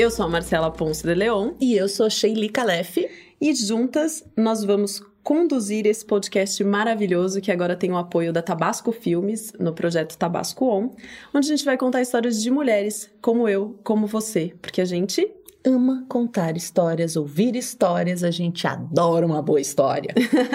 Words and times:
Eu 0.00 0.10
sou 0.10 0.24
a 0.24 0.28
Marcela 0.30 0.70
Ponce 0.70 1.06
de 1.06 1.14
Leon. 1.14 1.52
E 1.60 1.76
eu 1.76 1.86
sou 1.86 2.06
a 2.06 2.08
Sheili 2.08 2.48
Calef. 2.48 3.06
E 3.38 3.54
juntas 3.54 4.24
nós 4.34 4.64
vamos 4.64 5.02
conduzir 5.22 5.86
esse 5.86 6.02
podcast 6.02 6.64
maravilhoso 6.64 7.38
que 7.38 7.52
agora 7.52 7.76
tem 7.76 7.92
o 7.92 7.98
apoio 7.98 8.32
da 8.32 8.40
Tabasco 8.40 8.92
Filmes 8.92 9.52
no 9.60 9.74
projeto 9.74 10.16
Tabasco 10.16 10.64
On, 10.64 10.94
onde 11.34 11.46
a 11.46 11.54
gente 11.54 11.66
vai 11.66 11.76
contar 11.76 12.00
histórias 12.00 12.42
de 12.42 12.50
mulheres 12.50 13.10
como 13.20 13.46
eu, 13.46 13.78
como 13.84 14.06
você, 14.06 14.54
porque 14.62 14.80
a 14.80 14.86
gente 14.86 15.30
ama 15.64 16.04
contar 16.08 16.56
histórias, 16.56 17.16
ouvir 17.16 17.54
histórias, 17.54 18.24
a 18.24 18.30
gente 18.30 18.66
adora 18.66 19.26
uma 19.26 19.42
boa 19.42 19.60
história. 19.60 20.14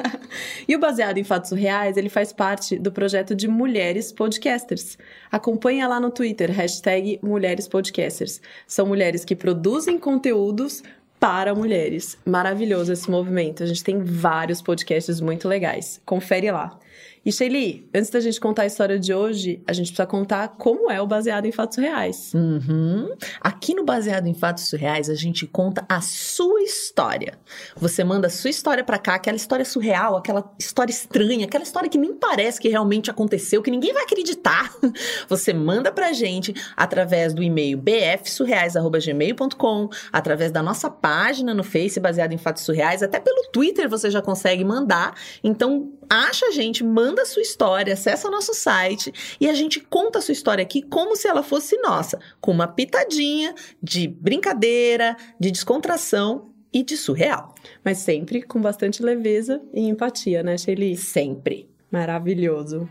e 0.67 0.75
o 0.75 0.79
Baseado 0.79 1.17
em 1.17 1.23
Fatos 1.23 1.51
Reais, 1.51 1.97
ele 1.97 2.09
faz 2.09 2.33
parte 2.33 2.77
do 2.77 2.91
projeto 2.91 3.35
de 3.35 3.47
Mulheres 3.47 4.11
Podcasters. 4.11 4.97
Acompanha 5.31 5.87
lá 5.87 5.99
no 5.99 6.09
Twitter, 6.09 6.51
hashtag 6.51 7.19
Mulheres 7.21 7.67
Podcasters. 7.67 8.41
São 8.67 8.85
mulheres 8.85 9.23
que 9.23 9.35
produzem 9.35 9.97
conteúdos 9.97 10.81
para 11.19 11.55
mulheres. 11.55 12.17
Maravilhoso 12.25 12.91
esse 12.91 13.09
movimento. 13.09 13.63
A 13.63 13.65
gente 13.65 13.83
tem 13.83 14.03
vários 14.03 14.61
podcasts 14.61 15.21
muito 15.21 15.47
legais. 15.47 16.01
Confere 16.05 16.51
lá. 16.51 16.77
E 17.25 17.31
Shelly, 17.31 17.89
antes 17.91 18.11
da 18.11 18.19
gente 18.19 18.39
contar 18.39 18.61
a 18.61 18.67
história 18.67 18.99
de 18.99 19.11
hoje, 19.11 19.59
a 19.65 19.73
gente 19.73 19.87
precisa 19.87 20.05
contar 20.05 20.49
como 20.59 20.91
é 20.91 21.01
o 21.01 21.07
Baseado 21.07 21.47
em 21.47 21.51
Fatos 21.51 21.79
Reais. 21.79 22.31
Uhum. 22.35 23.09
Aqui 23.41 23.73
no 23.73 23.83
Baseado 23.83 24.27
em 24.27 24.35
Fatos 24.35 24.71
Reais, 24.73 25.09
a 25.09 25.15
gente 25.15 25.47
conta 25.47 25.83
a 25.89 26.01
sua 26.01 26.61
história. 26.61 27.39
Você 27.77 28.03
manda 28.03 28.27
a 28.27 28.29
sua 28.29 28.51
história 28.51 28.83
para 28.83 28.99
cá, 28.99 29.15
aquela 29.15 29.37
história 29.37 29.65
surreal, 29.65 30.15
aquela 30.15 30.53
história 30.59 30.91
estranha, 30.91 31.47
aquela 31.47 31.63
história 31.63 31.89
que 31.89 31.97
nem 31.97 32.13
parece 32.13 32.61
que 32.61 32.69
realmente 32.69 33.09
aconteceu, 33.09 33.63
que 33.63 33.71
ninguém 33.71 33.91
vai 33.91 34.03
acreditar. 34.03 34.71
Você 35.27 35.51
manda 35.51 35.91
pra 35.91 36.13
gente 36.13 36.53
através 36.77 37.33
do 37.33 37.41
e-mail 37.41 37.79
bfsurreais.gmail.com, 37.79 39.89
através 40.13 40.51
da 40.51 40.61
nossa 40.61 40.91
página 40.91 41.55
no 41.55 41.63
Face, 41.63 41.99
Baseado 41.99 42.33
em 42.33 42.37
Fatos 42.37 42.61
Surreais, 42.61 43.01
até 43.01 43.19
pelo 43.19 43.49
Twitter 43.51 43.89
você 43.89 44.11
já 44.11 44.21
consegue 44.21 44.63
mandar. 44.63 45.15
Então, 45.43 45.91
acha 46.23 46.47
a 46.47 46.51
gente, 46.51 46.83
manda 46.83 47.21
a 47.21 47.25
sua 47.25 47.41
história, 47.41 47.93
acessa 47.93 48.27
o 48.27 48.31
nosso 48.31 48.53
site 48.53 49.13
e 49.39 49.49
a 49.49 49.53
gente 49.53 49.79
conta 49.79 50.19
a 50.19 50.21
sua 50.21 50.31
história 50.31 50.61
aqui 50.61 50.81
como 50.81 51.15
se 51.15 51.27
ela 51.27 51.43
fosse 51.43 51.77
nossa, 51.77 52.19
com 52.39 52.51
uma 52.51 52.67
pitadinha 52.67 53.53
de 53.81 54.07
brincadeira, 54.07 55.15
de 55.39 55.51
descontração 55.51 56.51
e 56.73 56.83
de 56.83 56.97
surreal. 56.97 57.53
Mas 57.83 57.99
sempre 57.99 58.41
com 58.41 58.59
bastante 58.59 59.01
leveza 59.01 59.61
e 59.73 59.81
empatia, 59.81 60.43
né, 60.43 60.57
Shelly? 60.57 60.97
Sempre. 60.97 61.69
Maravilhoso. 61.91 62.89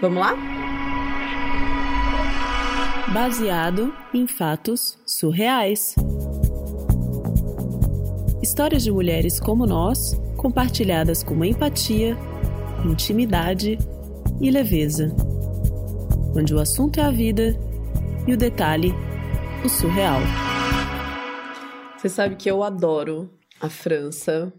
Vamos 0.00 0.20
lá? 0.20 0.36
Baseado 3.12 3.94
em 4.12 4.26
fatos 4.26 4.98
surreais. 5.06 5.94
Histórias 8.42 8.84
de 8.84 8.92
mulheres 8.92 9.40
como 9.40 9.66
nós, 9.66 10.20
compartilhadas 10.36 11.22
com 11.22 11.44
empatia 11.44 12.16
intimidade 12.86 13.78
e 14.40 14.50
leveza, 14.50 15.14
onde 16.36 16.54
o 16.54 16.60
assunto 16.60 17.00
é 17.00 17.02
a 17.02 17.10
vida 17.10 17.58
e 18.26 18.32
o 18.32 18.36
detalhe, 18.36 18.92
o 19.64 19.68
surreal. 19.68 20.20
Você 21.96 22.08
sabe 22.08 22.36
que 22.36 22.50
eu 22.50 22.62
adoro 22.62 23.30
a 23.60 23.68
França, 23.68 24.52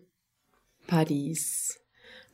Paris, 0.88 1.78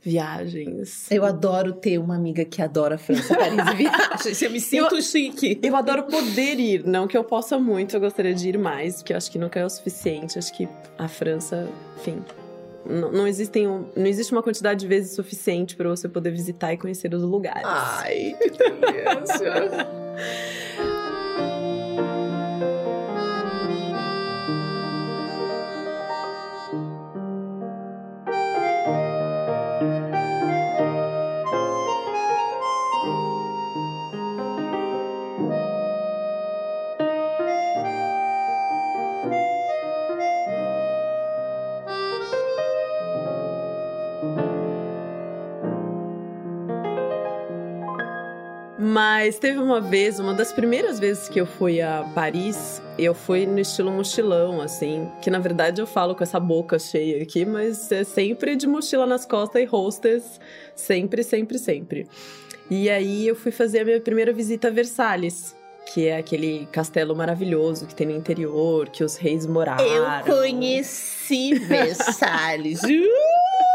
viagens. 0.00 1.10
Eu 1.10 1.24
adoro 1.24 1.72
ter 1.74 1.98
uma 1.98 2.16
amiga 2.16 2.44
que 2.44 2.60
adora 2.60 2.98
França, 2.98 3.34
Paris 3.34 3.58
e 3.58 3.74
viagens. 3.76 4.42
Eu 4.42 4.50
me 4.50 4.60
sinto 4.60 4.96
eu, 4.96 5.02
chique. 5.02 5.60
Eu 5.62 5.76
adoro 5.76 6.04
poder 6.04 6.58
ir, 6.58 6.84
não 6.84 7.06
que 7.06 7.16
eu 7.16 7.24
possa 7.24 7.58
muito, 7.58 7.94
eu 7.94 8.00
gostaria 8.00 8.34
de 8.34 8.48
ir 8.48 8.58
mais, 8.58 8.96
porque 8.96 9.12
eu 9.12 9.16
acho 9.16 9.30
que 9.30 9.38
nunca 9.38 9.60
é 9.60 9.64
o 9.64 9.70
suficiente. 9.70 10.38
Acho 10.38 10.52
que 10.52 10.68
a 10.98 11.08
França, 11.08 11.68
enfim, 11.98 12.22
não, 12.84 13.12
não, 13.12 13.26
existem, 13.26 13.66
não 13.66 14.06
existe 14.06 14.32
uma 14.32 14.42
quantidade 14.42 14.80
de 14.80 14.86
vezes 14.86 15.12
suficiente 15.12 15.76
para 15.76 15.88
você 15.88 16.08
poder 16.08 16.30
visitar 16.30 16.72
e 16.72 16.76
conhecer 16.76 17.12
os 17.14 17.22
lugares. 17.22 17.62
Ai, 17.64 18.36
que 18.40 18.50
delícia! 18.50 19.88
Mas 48.92 49.38
teve 49.38 49.58
uma 49.58 49.80
vez, 49.80 50.18
uma 50.18 50.34
das 50.34 50.52
primeiras 50.52 51.00
vezes 51.00 51.26
que 51.26 51.40
eu 51.40 51.46
fui 51.46 51.80
a 51.80 52.04
Paris, 52.14 52.82
eu 52.98 53.14
fui 53.14 53.46
no 53.46 53.58
estilo 53.58 53.90
mochilão, 53.90 54.60
assim. 54.60 55.10
Que 55.22 55.30
na 55.30 55.38
verdade 55.38 55.80
eu 55.80 55.86
falo 55.86 56.14
com 56.14 56.22
essa 56.22 56.38
boca 56.38 56.78
cheia 56.78 57.22
aqui, 57.22 57.46
mas 57.46 57.90
é 57.90 58.04
sempre 58.04 58.54
de 58.54 58.66
mochila 58.66 59.06
nas 59.06 59.24
costas 59.24 59.62
e 59.62 59.66
hostess. 59.66 60.38
Sempre, 60.76 61.22
sempre, 61.22 61.58
sempre. 61.58 62.06
E 62.70 62.90
aí 62.90 63.26
eu 63.26 63.34
fui 63.34 63.50
fazer 63.50 63.80
a 63.80 63.84
minha 63.86 63.98
primeira 63.98 64.30
visita 64.30 64.68
a 64.68 64.70
Versalhes 64.70 65.56
que 65.92 66.06
é 66.06 66.16
aquele 66.16 66.66
castelo 66.70 67.14
maravilhoso 67.14 67.86
que 67.86 67.94
tem 67.94 68.06
no 68.06 68.16
interior, 68.16 68.88
que 68.88 69.02
os 69.02 69.16
reis 69.16 69.44
moraram. 69.46 69.84
Eu 69.84 70.24
conheci 70.24 71.54
Versalhes. 71.66 72.82
uh, 72.82 72.86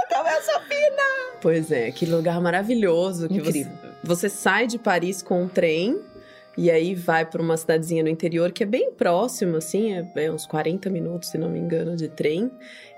como 0.09 0.29
eu 0.29 0.41
sou 0.41 0.61
fina! 0.61 1.03
Pois 1.41 1.69
é, 1.69 1.88
aquele 1.88 2.16
lugar 2.16 2.39
maravilhoso 2.41 3.28
que 3.28 3.35
Incrível. 3.35 3.72
você 3.81 3.86
você 4.03 4.30
sai 4.30 4.68
de 4.68 4.78
Paris 4.78 5.22
com 5.22 5.44
um 5.44 5.47
trem 5.47 6.02
e 6.58 6.72
aí 6.72 6.96
vai 6.96 7.24
para 7.25 7.41
uma 7.41 7.56
cidadezinha 7.56 8.03
no 8.03 8.09
interior 8.09 8.52
que 8.52 8.63
é 8.63 8.66
bem 8.66 8.91
próximo, 8.91 9.58
assim, 9.58 9.94
é, 9.94 10.08
é, 10.16 10.31
uns 10.31 10.47
40 10.47 10.90
minutos, 10.90 11.30
se 11.30 11.38
não 11.38 11.50
me 11.50 11.59
engano, 11.59 11.96
de 11.96 12.08
trem. 12.08 12.52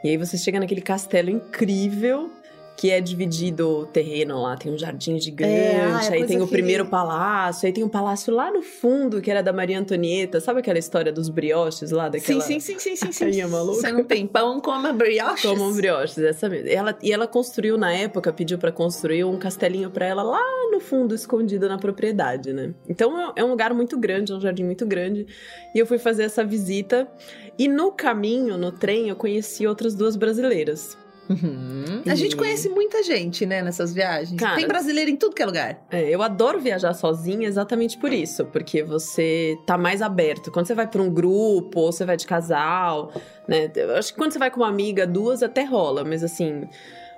E 0.04 0.10
aí 0.10 0.18
você 0.18 0.38
chega 0.38 0.60
naquele 0.60 0.82
castelo 0.82 1.30
incrível 1.30 2.32
que 2.80 2.90
é 2.90 3.02
dividido 3.02 3.68
o 3.70 3.86
terreno 3.86 4.42
lá, 4.42 4.56
tem 4.56 4.72
um 4.72 4.78
jardim 4.78 5.20
gigante, 5.20 5.52
é, 5.52 5.84
ah, 5.84 6.00
aí 6.12 6.26
tem 6.26 6.42
o 6.42 6.48
primeiro 6.48 6.86
palácio, 6.86 7.68
aí 7.68 7.74
tem 7.74 7.84
um 7.84 7.90
palácio 7.90 8.34
lá 8.34 8.50
no 8.50 8.62
fundo 8.62 9.22
que 9.22 9.30
era 9.30 9.44
da 9.44 9.52
Maria 9.52 9.78
Antonieta, 9.78 10.40
sabe 10.40 10.62
aquela 10.62 10.80
história 10.80 11.12
dos 11.12 11.28
brioches 11.28 11.92
lá 11.92 12.08
daquela 12.08 12.40
Sim, 12.40 12.62
sim, 12.62 12.80
sim, 12.80 12.96
sim, 12.96 13.12
sim. 13.12 13.26
Aí 13.28 13.42
é 13.42 13.46
maluco. 13.46 13.82
Você 13.82 13.92
não 13.92 14.06
tem 14.06 14.26
pão, 14.26 14.62
coma 14.62 14.94
brioches. 14.94 15.42
Como 15.42 15.74
brioches, 15.74 16.20
essa 16.20 16.48
mesmo. 16.48 16.70
Ela, 16.70 16.98
e 17.04 17.12
ela 17.12 17.28
construiu 17.28 17.78
na 17.78 17.92
época, 17.92 18.32
pediu 18.32 18.58
para 18.58 18.72
construir 18.72 19.26
um 19.26 19.38
castelinho 19.38 19.92
para 19.92 20.06
ela 20.06 20.24
lá 20.24 20.42
no 20.72 20.80
fundo, 20.80 21.14
escondido 21.14 21.68
na 21.68 21.78
propriedade, 21.78 22.54
né? 22.54 22.74
Então 22.88 23.20
é, 23.20 23.42
é 23.42 23.44
um 23.44 23.50
lugar 23.50 23.74
muito 23.74 23.98
grande, 23.98 24.32
é 24.32 24.36
um 24.36 24.40
jardim 24.40 24.64
muito 24.64 24.86
grande. 24.86 25.28
E 25.76 25.80
eu 25.80 25.86
fui 25.86 26.00
fazer 26.00 26.24
essa 26.24 26.46
visita 26.46 27.10
e 27.58 27.68
no 27.68 27.92
caminho, 27.92 28.58
no 28.58 28.72
trem, 28.72 29.10
eu 29.10 29.18
conheci 29.18 29.68
outras 29.68 29.94
duas 29.94 30.16
brasileiras. 30.16 30.98
Uhum. 31.30 32.02
A 32.08 32.16
gente 32.16 32.36
conhece 32.36 32.68
muita 32.70 33.04
gente, 33.04 33.46
né, 33.46 33.62
nessas 33.62 33.94
viagens. 33.94 34.40
Cara, 34.40 34.56
Tem 34.56 34.68
brasileiro 34.68 35.12
em 35.12 35.16
tudo 35.16 35.36
que 35.36 35.44
é 35.44 35.46
lugar. 35.46 35.86
É, 35.92 36.10
eu 36.10 36.24
adoro 36.24 36.60
viajar 36.60 36.94
sozinha 36.94 37.48
exatamente 37.48 37.98
por 37.98 38.12
isso, 38.12 38.46
porque 38.46 38.84
você 38.84 39.56
tá 39.66 39.78
mais 39.78 40.02
aberto. 40.02 40.52
Quando 40.52 40.66
você 40.66 40.74
vai 40.74 40.88
para 40.88 41.02
um 41.02 41.10
grupo 41.10 41.80
ou 41.80 41.92
você 41.92 42.04
vai 42.04 42.18
de 42.18 42.26
casal, 42.26 43.14
né? 43.48 43.72
Eu 43.76 43.96
acho 43.96 44.12
que 44.12 44.18
quando 44.18 44.32
você 44.32 44.40
vai 44.40 44.50
com 44.50 44.62
uma 44.62 44.70
amiga, 44.70 45.06
duas 45.06 45.44
até 45.44 45.64
rola, 45.64 46.04
mas 46.04 46.24
assim, 46.24 46.68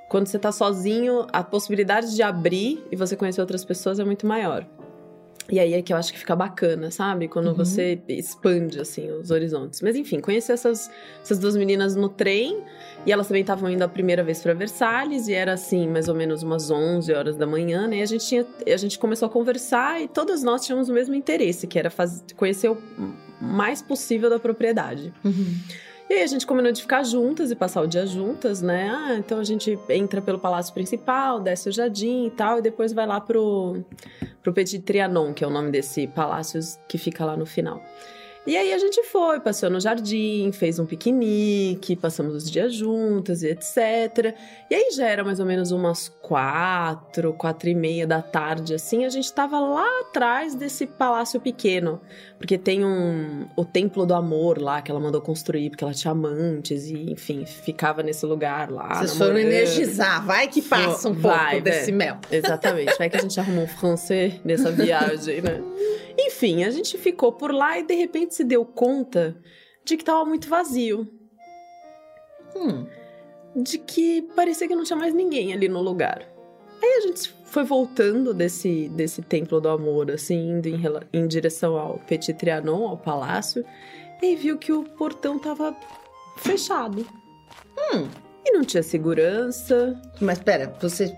quando 0.09 0.27
você 0.27 0.37
tá 0.37 0.51
sozinho, 0.51 1.25
a 1.31 1.41
possibilidade 1.41 2.13
de 2.13 2.21
abrir 2.21 2.85
e 2.91 2.97
você 2.97 3.15
conhecer 3.15 3.39
outras 3.39 3.63
pessoas 3.63 3.97
é 3.97 4.03
muito 4.03 4.27
maior. 4.27 4.67
E 5.49 5.59
aí 5.59 5.73
é 5.73 5.81
que 5.81 5.91
eu 5.93 5.97
acho 5.97 6.11
que 6.13 6.19
fica 6.19 6.35
bacana, 6.35 6.91
sabe? 6.91 7.27
Quando 7.27 7.47
uhum. 7.47 7.53
você 7.53 8.01
expande, 8.07 8.79
assim, 8.79 9.09
os 9.11 9.31
horizontes. 9.31 9.81
Mas 9.81 9.95
enfim, 9.95 10.19
conheci 10.19 10.51
essas, 10.51 10.89
essas 11.21 11.39
duas 11.39 11.55
meninas 11.55 11.95
no 11.95 12.09
trem. 12.09 12.63
E 13.05 13.11
elas 13.11 13.27
também 13.27 13.41
estavam 13.41 13.69
indo 13.69 13.81
a 13.81 13.87
primeira 13.87 14.23
vez 14.23 14.41
para 14.41 14.53
Versalhes. 14.53 15.27
E 15.27 15.33
era, 15.33 15.53
assim, 15.53 15.87
mais 15.87 16.07
ou 16.07 16.15
menos 16.15 16.43
umas 16.43 16.69
11 16.69 17.13
horas 17.13 17.35
da 17.35 17.47
manhã, 17.47 17.87
né? 17.87 17.97
E 17.97 18.01
a 18.01 18.05
gente, 18.05 18.27
tinha, 18.27 18.45
a 18.65 18.77
gente 18.77 18.99
começou 18.99 19.27
a 19.27 19.29
conversar 19.29 20.01
e 20.01 20.07
todas 20.07 20.43
nós 20.43 20.65
tínhamos 20.65 20.89
o 20.89 20.93
mesmo 20.93 21.15
interesse. 21.15 21.67
Que 21.67 21.79
era 21.79 21.89
fazer, 21.89 22.23
conhecer 22.35 22.69
o 22.69 22.77
mais 23.41 23.81
possível 23.81 24.29
da 24.29 24.39
propriedade. 24.39 25.13
Uhum. 25.23 25.55
E 26.11 26.13
aí 26.13 26.23
a 26.23 26.27
gente 26.27 26.45
combinou 26.45 26.73
de 26.73 26.81
ficar 26.81 27.03
juntas 27.03 27.51
e 27.51 27.55
passar 27.55 27.81
o 27.81 27.87
dia 27.87 28.05
juntas, 28.05 28.61
né? 28.61 28.89
Ah, 28.93 29.15
então 29.15 29.39
a 29.39 29.45
gente 29.45 29.79
entra 29.87 30.21
pelo 30.21 30.37
palácio 30.37 30.73
principal, 30.73 31.39
desce 31.39 31.69
o 31.69 31.71
jardim 31.71 32.25
e 32.25 32.29
tal, 32.29 32.59
e 32.59 32.61
depois 32.61 32.91
vai 32.91 33.07
lá 33.07 33.21
pro, 33.21 33.81
pro 34.43 34.51
Petit 34.51 34.79
Trianon, 34.79 35.33
que 35.33 35.41
é 35.41 35.47
o 35.47 35.49
nome 35.49 35.71
desse 35.71 36.07
palácio 36.07 36.59
que 36.85 36.97
fica 36.97 37.23
lá 37.23 37.37
no 37.37 37.45
final. 37.45 37.81
E 38.45 38.57
aí 38.57 38.73
a 38.73 38.77
gente 38.79 39.03
foi, 39.03 39.39
passeou 39.39 39.71
no 39.71 39.79
jardim, 39.79 40.51
fez 40.51 40.79
um 40.79 40.85
piquenique, 40.85 41.95
passamos 41.95 42.35
os 42.35 42.49
dias 42.49 42.73
juntas 42.73 43.43
e 43.43 43.49
etc. 43.49 44.35
E 44.69 44.75
aí 44.75 44.91
já 44.91 45.07
era 45.07 45.23
mais 45.23 45.39
ou 45.39 45.45
menos 45.45 45.71
umas 45.71 46.09
quatro, 46.09 47.33
quatro 47.33 47.69
e 47.69 47.75
meia 47.75 48.05
da 48.05 48.21
tarde, 48.21 48.73
assim, 48.73 49.05
a 49.05 49.09
gente 49.09 49.31
tava 49.31 49.59
lá 49.59 49.87
atrás 50.01 50.55
desse 50.55 50.87
palácio 50.87 51.39
pequeno. 51.39 52.01
Porque 52.41 52.57
tem 52.57 52.83
um 52.83 53.45
o 53.55 53.63
Templo 53.63 54.03
do 54.03 54.15
Amor 54.15 54.59
lá 54.59 54.81
que 54.81 54.89
ela 54.89 54.99
mandou 54.99 55.21
construir, 55.21 55.69
porque 55.69 55.83
ela 55.83 55.93
tinha 55.93 56.11
amantes 56.11 56.87
e, 56.87 57.11
enfim, 57.11 57.45
ficava 57.45 58.01
nesse 58.01 58.25
lugar 58.25 58.71
lá. 58.71 58.95
Vocês 58.95 59.15
foram 59.15 59.37
energizar, 59.37 60.25
vai 60.25 60.47
que 60.47 60.59
passa 60.59 61.07
um 61.07 61.13
pouco 61.13 61.37
Vai, 61.37 61.61
desse 61.61 61.91
né? 61.91 62.05
mel. 62.05 62.17
Exatamente. 62.31 62.97
Vai 62.97 63.11
que 63.11 63.17
a 63.17 63.21
gente 63.21 63.39
arrumou 63.39 63.65
um 63.65 63.67
francês 63.67 64.41
nessa 64.43 64.71
viagem, 64.73 65.39
né? 65.39 65.61
Enfim, 66.17 66.63
a 66.63 66.71
gente 66.71 66.97
ficou 66.97 67.31
por 67.31 67.53
lá 67.53 67.77
e 67.77 67.83
de 67.83 67.93
repente 67.93 68.33
se 68.33 68.43
deu 68.43 68.65
conta 68.65 69.37
de 69.85 69.95
que 69.95 70.03
tava 70.03 70.25
muito 70.25 70.49
vazio. 70.49 71.07
Hum. 72.55 72.87
De 73.55 73.77
que 73.77 74.23
parecia 74.35 74.67
que 74.67 74.75
não 74.75 74.83
tinha 74.83 74.97
mais 74.97 75.13
ninguém 75.13 75.53
ali 75.53 75.69
no 75.69 75.79
lugar. 75.79 76.27
Aí 76.81 76.97
a 76.97 77.01
gente 77.01 77.33
foi 77.45 77.63
voltando 77.63 78.33
desse, 78.33 78.89
desse 78.89 79.21
templo 79.21 79.61
do 79.61 79.69
amor, 79.69 80.09
assim, 80.09 80.51
indo 80.51 80.67
em, 80.67 80.81
em 81.13 81.27
direção 81.27 81.77
ao 81.77 81.99
Petit 81.99 82.33
Trianon, 82.33 82.87
ao 82.87 82.97
palácio, 82.97 83.63
e 84.21 84.35
viu 84.35 84.57
que 84.57 84.71
o 84.71 84.83
portão 84.83 85.37
tava 85.37 85.75
fechado. 86.37 87.05
Hum. 87.93 88.07
E 88.43 88.51
não 88.51 88.63
tinha 88.63 88.81
segurança, 88.81 89.99
Mas 90.19 90.39
pera, 90.39 90.73
você. 90.81 91.15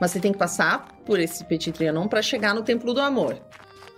Mas 0.00 0.10
você 0.10 0.20
tem 0.20 0.32
que 0.32 0.38
passar 0.38 0.88
por 1.04 1.20
esse 1.20 1.44
Petit 1.44 1.70
Trianon 1.70 2.08
pra 2.08 2.22
chegar 2.22 2.54
no 2.54 2.62
Templo 2.62 2.94
do 2.94 3.00
Amor. 3.00 3.38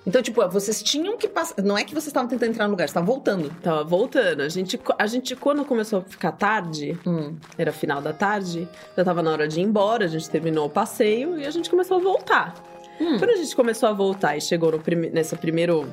Então, 0.06 0.22
tipo, 0.22 0.46
vocês 0.48 0.82
tinham 0.82 1.16
que 1.16 1.26
passar. 1.26 1.60
Não 1.62 1.76
é 1.76 1.82
que 1.82 1.92
vocês 1.92 2.06
estavam 2.06 2.28
tentando 2.28 2.50
entrar 2.50 2.64
no 2.66 2.70
lugar, 2.70 2.84
vocês 2.84 2.90
estavam 2.90 3.12
voltando. 3.12 3.50
Tava 3.60 3.82
voltando. 3.82 4.42
A 4.42 4.48
gente, 4.48 4.78
a 4.98 5.06
gente, 5.06 5.34
quando 5.34 5.64
começou 5.64 5.98
a 5.98 6.02
ficar 6.02 6.30
tarde, 6.32 6.96
Hum. 7.04 7.36
era 7.58 7.72
final 7.72 8.00
da 8.00 8.12
tarde, 8.12 8.68
já 8.96 9.04
tava 9.04 9.20
na 9.22 9.32
hora 9.32 9.48
de 9.48 9.58
ir 9.60 9.64
embora, 9.64 10.04
a 10.04 10.08
gente 10.08 10.30
terminou 10.30 10.66
o 10.66 10.70
passeio 10.70 11.36
e 11.38 11.44
a 11.44 11.50
gente 11.50 11.68
começou 11.68 11.96
a 11.96 12.00
voltar. 12.00 12.54
Hum. 13.00 13.18
Quando 13.18 13.30
a 13.30 13.36
gente 13.36 13.54
começou 13.56 13.88
a 13.88 13.92
voltar 13.92 14.36
e 14.36 14.40
chegou 14.40 14.70
no 14.70 14.78
prime 14.78 15.10
nesse 15.10 15.34
primeiro 15.36 15.92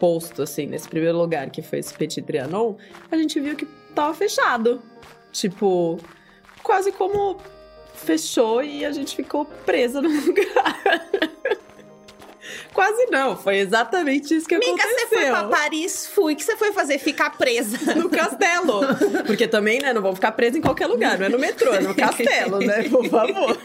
posto, 0.00 0.42
assim, 0.42 0.66
nesse 0.66 0.88
primeiro 0.88 1.16
lugar 1.16 1.48
que 1.50 1.62
foi 1.62 1.78
esse 1.78 1.94
Petit 1.94 2.20
Trianon, 2.22 2.74
a 3.10 3.16
gente 3.16 3.38
viu 3.38 3.54
que 3.54 3.66
tava 3.94 4.12
fechado. 4.12 4.82
Tipo, 5.32 5.98
quase 6.62 6.90
como 6.92 7.38
fechou 7.94 8.62
e 8.64 8.84
a 8.84 8.90
gente 8.90 9.14
ficou 9.14 9.44
presa 9.44 10.02
no 10.02 10.08
lugar. 10.26 10.80
Quase 12.74 13.06
não, 13.06 13.36
foi 13.36 13.58
exatamente 13.58 14.34
isso 14.34 14.48
que 14.48 14.58
Mica, 14.58 14.72
aconteceu. 14.72 15.08
você 15.08 15.16
foi 15.16 15.26
pra 15.26 15.44
Paris, 15.44 16.06
fui. 16.08 16.32
O 16.32 16.36
que 16.36 16.42
você 16.44 16.56
foi 16.56 16.72
fazer? 16.72 16.98
Ficar 16.98 17.30
presa. 17.38 17.78
no 17.94 18.10
castelo. 18.10 18.80
Porque 19.26 19.46
também, 19.46 19.78
né, 19.80 19.92
não 19.92 20.02
vão 20.02 20.14
ficar 20.14 20.32
presos 20.32 20.56
em 20.58 20.60
qualquer 20.60 20.88
lugar, 20.88 21.16
não 21.16 21.26
é 21.26 21.28
no 21.28 21.38
metrô, 21.38 21.72
é 21.72 21.80
no 21.80 21.94
castelo, 21.94 22.58
né? 22.58 22.82
Por 22.88 23.08
favor. 23.08 23.56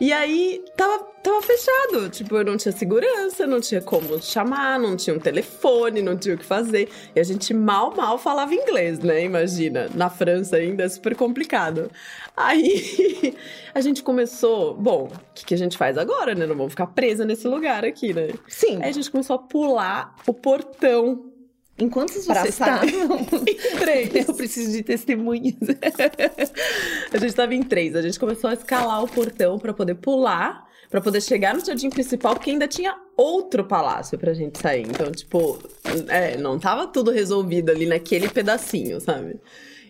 E 0.00 0.12
aí, 0.12 0.64
tava, 0.76 1.04
tava 1.22 1.42
fechado. 1.42 2.08
Tipo, 2.10 2.36
eu 2.36 2.44
não 2.44 2.56
tinha 2.56 2.72
segurança, 2.72 3.46
não 3.46 3.60
tinha 3.60 3.80
como 3.80 4.20
chamar, 4.22 4.78
não 4.78 4.96
tinha 4.96 5.14
um 5.14 5.18
telefone, 5.18 6.02
não 6.02 6.16
tinha 6.16 6.34
o 6.34 6.38
que 6.38 6.44
fazer. 6.44 6.88
E 7.14 7.20
a 7.20 7.22
gente 7.22 7.52
mal, 7.52 7.94
mal 7.94 8.18
falava 8.18 8.54
inglês, 8.54 8.98
né? 8.98 9.24
Imagina. 9.24 9.88
Na 9.94 10.10
França 10.10 10.56
ainda 10.56 10.84
é 10.84 10.88
super 10.88 11.14
complicado. 11.14 11.90
Aí, 12.36 13.36
a 13.74 13.80
gente 13.80 14.02
começou... 14.02 14.74
Bom, 14.74 15.04
o 15.04 15.34
que, 15.34 15.44
que 15.44 15.54
a 15.54 15.58
gente 15.58 15.76
faz 15.76 15.98
agora, 15.98 16.34
né? 16.34 16.46
Não 16.46 16.56
vamos 16.56 16.72
ficar 16.72 16.86
presa 16.88 17.24
nesse 17.24 17.46
lugar 17.46 17.84
aqui, 17.84 18.12
né? 18.12 18.28
Sim. 18.46 18.78
Aí 18.82 18.90
a 18.90 18.92
gente 18.92 19.10
começou 19.10 19.36
a 19.36 19.38
pular 19.38 20.14
o 20.26 20.34
portão 20.34 21.32
Enquanto 21.80 22.10
vocês 22.10 22.26
estavam. 22.48 22.88
três. 23.78 24.10
Eu 24.28 24.34
preciso 24.34 24.72
de 24.72 24.82
testemunhas. 24.82 25.54
A 27.12 27.18
gente 27.18 27.34
tava 27.34 27.54
em 27.54 27.62
três. 27.62 27.94
A 27.94 28.02
gente 28.02 28.18
começou 28.18 28.50
a 28.50 28.54
escalar 28.54 29.04
o 29.04 29.08
portão 29.08 29.58
pra 29.58 29.72
poder 29.72 29.94
pular, 29.94 30.66
pra 30.90 31.00
poder 31.00 31.20
chegar 31.20 31.54
no 31.54 31.64
jardim 31.64 31.90
principal, 31.90 32.34
porque 32.34 32.50
ainda 32.50 32.66
tinha 32.66 32.94
outro 33.16 33.64
palácio 33.64 34.18
pra 34.18 34.32
gente 34.32 34.58
sair. 34.58 34.82
Então, 34.82 35.10
tipo, 35.12 35.58
é, 36.08 36.36
não 36.36 36.58
tava 36.58 36.86
tudo 36.86 37.10
resolvido 37.10 37.70
ali 37.70 37.86
naquele 37.86 38.28
pedacinho, 38.28 39.00
sabe? 39.00 39.36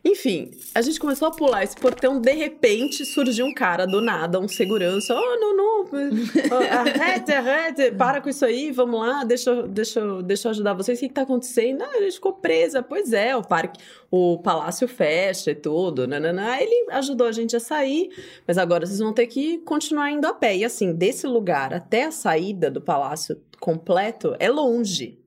Enfim, 0.04 0.50
a 0.74 0.80
gente 0.82 0.98
começou 1.00 1.28
a 1.28 1.30
pular 1.30 1.64
esse 1.64 1.76
portão, 1.76 2.20
de 2.20 2.32
repente 2.32 3.04
surgiu 3.04 3.46
um 3.46 3.54
cara 3.54 3.86
do 3.86 4.00
nada, 4.00 4.38
um 4.40 4.48
segurança. 4.48 5.14
Oh, 5.14 5.36
não, 5.40 5.56
não, 5.56 5.88
arrete, 6.70 7.32
arrete, 7.32 7.90
para 7.92 8.20
com 8.20 8.28
isso 8.28 8.44
aí, 8.44 8.70
vamos 8.70 9.00
lá, 9.00 9.24
deixa, 9.24 9.50
eu- 9.50 9.66
deixa, 9.68 10.22
deixa 10.22 10.48
eu 10.48 10.50
ajudar 10.50 10.74
vocês. 10.74 10.98
O 10.98 11.00
que, 11.00 11.08
que 11.08 11.14
tá 11.14 11.22
acontecendo? 11.22 11.82
Ah, 11.82 11.90
a 11.96 12.00
gente 12.02 12.14
ficou 12.14 12.32
presa. 12.34 12.82
Pois 12.82 13.12
é, 13.12 13.36
o 13.36 13.42
parque, 13.42 13.80
o 14.10 14.38
palácio 14.38 14.86
fecha 14.88 15.50
e 15.50 15.54
tudo, 15.54 16.06
nananã. 16.06 16.50
Aí 16.52 16.64
Ele 16.64 16.90
ajudou 16.92 17.26
a 17.26 17.32
gente 17.32 17.56
a 17.56 17.60
sair, 17.60 18.10
mas 18.46 18.58
agora 18.58 18.86
vocês 18.86 18.98
vão 18.98 19.12
ter 19.12 19.26
que 19.26 19.58
continuar 19.58 20.10
indo 20.10 20.26
a 20.26 20.32
pé. 20.34 20.56
E 20.56 20.64
assim, 20.64 20.92
desse 20.92 21.26
lugar 21.26 21.72
até 21.74 22.04
a 22.04 22.10
saída 22.10 22.70
do 22.70 22.80
palácio 22.80 23.40
completo 23.60 24.34
é 24.38 24.48
longe. 24.48 25.17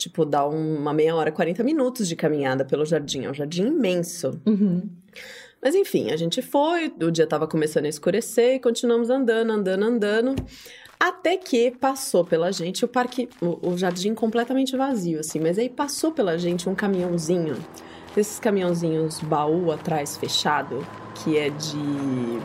Tipo, 0.00 0.24
dá 0.24 0.46
uma 0.46 0.94
meia 0.94 1.14
hora, 1.14 1.30
40 1.30 1.62
minutos 1.62 2.08
de 2.08 2.16
caminhada 2.16 2.64
pelo 2.64 2.86
jardim. 2.86 3.26
É 3.26 3.30
um 3.30 3.34
jardim 3.34 3.66
imenso. 3.66 4.40
Uhum. 4.46 4.88
Mas 5.62 5.74
enfim, 5.74 6.10
a 6.10 6.16
gente 6.16 6.40
foi, 6.40 6.90
o 7.02 7.10
dia 7.10 7.26
tava 7.26 7.46
começando 7.46 7.84
a 7.84 7.88
escurecer 7.88 8.54
e 8.54 8.60
continuamos 8.60 9.10
andando, 9.10 9.50
andando, 9.52 9.84
andando. 9.84 10.36
Até 10.98 11.36
que 11.36 11.70
passou 11.72 12.24
pela 12.24 12.50
gente 12.50 12.82
o 12.82 12.88
parque, 12.88 13.28
o, 13.42 13.72
o 13.72 13.76
jardim 13.76 14.14
completamente 14.14 14.74
vazio, 14.74 15.20
assim. 15.20 15.38
Mas 15.38 15.58
aí 15.58 15.68
passou 15.68 16.12
pela 16.12 16.38
gente 16.38 16.66
um 16.66 16.74
caminhãozinho, 16.74 17.58
desses 18.16 18.40
caminhãozinhos 18.40 19.20
baú 19.20 19.70
atrás 19.70 20.16
fechado, 20.16 20.86
que 21.16 21.36
é 21.36 21.50
de 21.50 22.40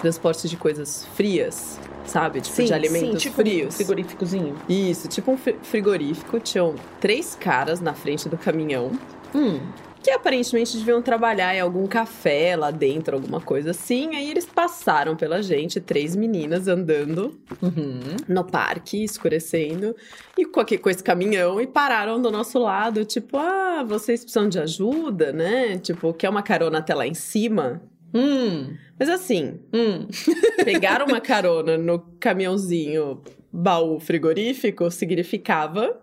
transporte 0.00 0.48
de 0.48 0.56
coisas 0.56 1.04
frias, 1.14 1.78
sabe? 2.06 2.40
Tipo, 2.40 2.62
de 2.64 2.72
alimentos 2.72 3.22
tipo 3.22 3.36
frios. 3.36 3.74
Um 3.74 3.76
frigoríficozinho. 3.76 4.56
Isso, 4.68 5.08
tipo 5.08 5.30
um 5.32 5.36
fri- 5.36 5.56
frigorífico. 5.62 6.38
Tinham 6.40 6.74
três 7.00 7.34
caras 7.34 7.80
na 7.80 7.94
frente 7.94 8.28
do 8.28 8.36
caminhão 8.36 8.92
Hum. 9.34 9.60
que 10.02 10.10
aparentemente 10.12 10.76
deviam 10.76 11.02
trabalhar 11.02 11.52
em 11.54 11.60
algum 11.60 11.84
café 11.86 12.54
lá 12.54 12.70
dentro, 12.70 13.16
alguma 13.16 13.40
coisa 13.40 13.72
assim. 13.72 14.14
Aí 14.14 14.30
eles 14.30 14.46
passaram 14.46 15.16
pela 15.16 15.42
gente, 15.42 15.80
três 15.80 16.14
meninas 16.14 16.68
andando 16.68 17.36
Uhum. 17.60 18.00
no 18.28 18.44
parque, 18.44 19.02
escurecendo, 19.02 19.96
e 20.38 20.44
com, 20.44 20.60
aqui, 20.60 20.78
com 20.78 20.88
esse 20.88 21.02
caminhão, 21.02 21.60
e 21.60 21.66
pararam 21.66 22.22
do 22.22 22.30
nosso 22.30 22.56
lado, 22.60 23.04
tipo, 23.04 23.36
ah, 23.36 23.82
vocês 23.86 24.20
precisam 24.20 24.48
de 24.48 24.60
ajuda, 24.60 25.32
né? 25.32 25.76
Tipo, 25.78 26.14
quer 26.14 26.28
uma 26.30 26.42
carona 26.42 26.78
até 26.78 26.94
lá 26.94 27.04
em 27.06 27.14
cima? 27.14 27.82
Hum. 28.14 28.76
Mas 28.98 29.08
assim, 29.08 29.60
Hum. 29.72 30.06
pegar 30.64 31.02
uma 31.02 31.20
carona 31.20 31.76
no 31.76 31.98
caminhãozinho 32.18 33.22
baú 33.52 33.98
frigorífico 33.98 34.90
significava 34.90 36.00